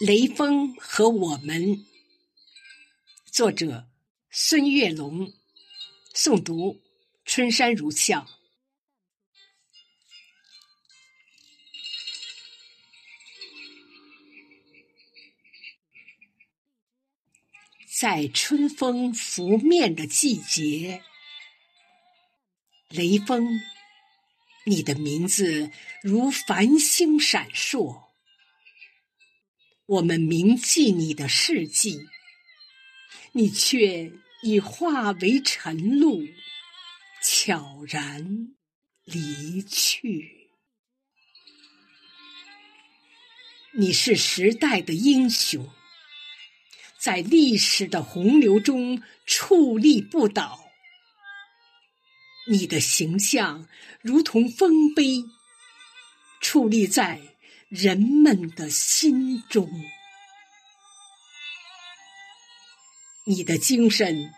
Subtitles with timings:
[0.00, 1.84] 雷锋和我们，
[3.26, 3.86] 作者
[4.30, 5.30] 孙月龙，
[6.14, 6.80] 诵读
[7.26, 8.26] 春山如笑。
[18.00, 21.02] 在春风拂面的季节，
[22.88, 23.46] 雷锋，
[24.64, 25.70] 你的名字
[26.02, 28.09] 如繁星闪烁。
[29.90, 32.06] 我们铭记你的事迹，
[33.32, 36.22] 你却已化为晨露，
[37.24, 38.54] 悄然
[39.02, 40.52] 离去。
[43.72, 45.68] 你是时代的英雄，
[46.96, 50.70] 在历史的洪流中矗立不倒。
[52.48, 53.66] 你的形象
[54.02, 55.24] 如同丰碑，
[56.40, 57.20] 矗立在。
[57.70, 59.70] 人们的心中，
[63.24, 64.32] 你的精神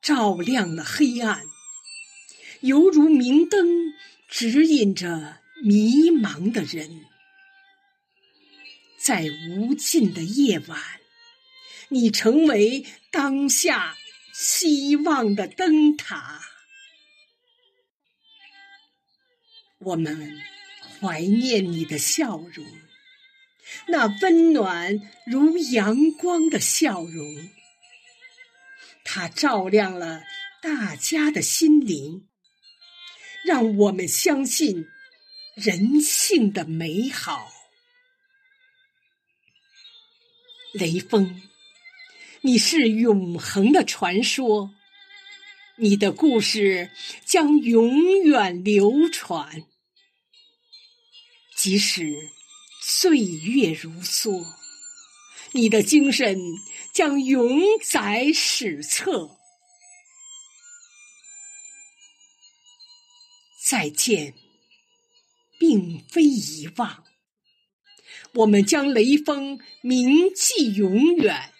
[0.00, 1.44] 照亮了黑暗，
[2.60, 3.66] 犹如明灯，
[4.28, 7.04] 指引着迷茫的人。
[8.96, 10.80] 在无尽的夜晚，
[11.88, 13.96] 你成为当下
[14.32, 16.40] 希望的灯塔。
[19.80, 20.57] 我们。
[21.00, 22.66] 怀念你的笑容，
[23.86, 27.50] 那温暖如阳光的笑容，
[29.04, 30.22] 它照亮了
[30.60, 32.26] 大家的心灵，
[33.44, 34.86] 让我们相信
[35.54, 37.52] 人性的美好。
[40.72, 41.42] 雷锋，
[42.42, 44.70] 你是永恒的传说，
[45.76, 46.90] 你的故事
[47.24, 49.64] 将永远流传。
[51.58, 52.30] 即使
[52.80, 54.46] 岁月如梭，
[55.50, 56.38] 你的精神
[56.94, 59.36] 将永载史册。
[63.68, 64.34] 再见，
[65.58, 67.02] 并非遗忘，
[68.34, 71.52] 我们将雷锋铭记永远，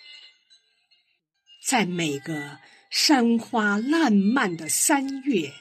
[1.66, 5.52] 在每个山花烂漫的三月，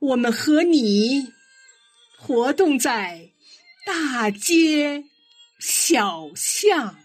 [0.00, 1.38] 我们和你。
[2.22, 3.30] 活动在
[3.86, 5.04] 大街
[5.58, 6.99] 小巷。